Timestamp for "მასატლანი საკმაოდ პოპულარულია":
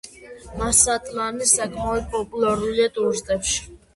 0.61-2.91